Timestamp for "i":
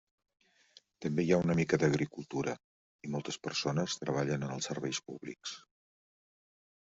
3.07-3.11